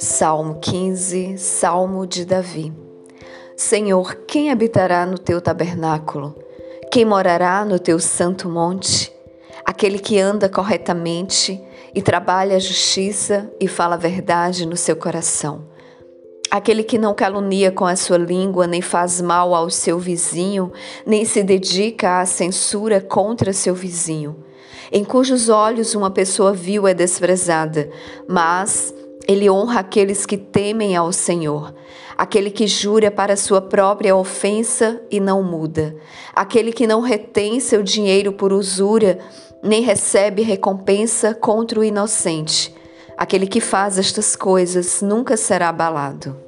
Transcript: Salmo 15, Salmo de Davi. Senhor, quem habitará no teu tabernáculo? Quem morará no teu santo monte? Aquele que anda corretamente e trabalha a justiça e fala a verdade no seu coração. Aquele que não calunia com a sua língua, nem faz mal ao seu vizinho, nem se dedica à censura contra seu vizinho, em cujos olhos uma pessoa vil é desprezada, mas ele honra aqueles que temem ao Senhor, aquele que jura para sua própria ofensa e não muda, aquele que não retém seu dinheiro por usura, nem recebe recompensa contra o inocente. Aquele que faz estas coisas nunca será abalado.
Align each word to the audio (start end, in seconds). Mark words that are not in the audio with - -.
Salmo 0.00 0.58
15, 0.60 1.38
Salmo 1.38 2.06
de 2.06 2.24
Davi. 2.24 2.72
Senhor, 3.56 4.14
quem 4.26 4.50
habitará 4.50 5.06
no 5.06 5.18
teu 5.18 5.40
tabernáculo? 5.40 6.34
Quem 6.90 7.04
morará 7.04 7.64
no 7.64 7.78
teu 7.78 7.98
santo 7.98 8.48
monte? 8.48 9.12
Aquele 9.64 9.98
que 9.98 10.18
anda 10.18 10.48
corretamente 10.48 11.60
e 11.94 12.02
trabalha 12.02 12.56
a 12.56 12.60
justiça 12.60 13.52
e 13.60 13.68
fala 13.68 13.94
a 13.94 13.98
verdade 13.98 14.66
no 14.66 14.76
seu 14.76 14.96
coração. 14.96 15.68
Aquele 16.50 16.82
que 16.82 16.96
não 16.96 17.14
calunia 17.14 17.70
com 17.70 17.84
a 17.84 17.94
sua 17.94 18.16
língua, 18.16 18.66
nem 18.66 18.80
faz 18.80 19.20
mal 19.20 19.54
ao 19.54 19.68
seu 19.68 19.98
vizinho, 19.98 20.72
nem 21.04 21.24
se 21.24 21.42
dedica 21.42 22.20
à 22.20 22.26
censura 22.26 23.02
contra 23.02 23.52
seu 23.52 23.74
vizinho, 23.74 24.44
em 24.90 25.04
cujos 25.04 25.48
olhos 25.48 25.94
uma 25.94 26.10
pessoa 26.10 26.52
vil 26.52 26.86
é 26.86 26.94
desprezada, 26.94 27.90
mas 28.26 28.94
ele 29.26 29.50
honra 29.50 29.80
aqueles 29.80 30.24
que 30.24 30.38
temem 30.38 30.96
ao 30.96 31.12
Senhor, 31.12 31.74
aquele 32.16 32.50
que 32.50 32.66
jura 32.66 33.10
para 33.10 33.36
sua 33.36 33.60
própria 33.60 34.16
ofensa 34.16 35.00
e 35.10 35.20
não 35.20 35.42
muda, 35.42 35.94
aquele 36.34 36.72
que 36.72 36.86
não 36.86 37.00
retém 37.00 37.60
seu 37.60 37.82
dinheiro 37.82 38.32
por 38.32 38.52
usura, 38.52 39.18
nem 39.62 39.82
recebe 39.82 40.42
recompensa 40.42 41.34
contra 41.34 41.78
o 41.78 41.84
inocente. 41.84 42.74
Aquele 43.16 43.46
que 43.46 43.60
faz 43.60 43.98
estas 43.98 44.36
coisas 44.36 45.02
nunca 45.02 45.36
será 45.36 45.68
abalado. 45.68 46.47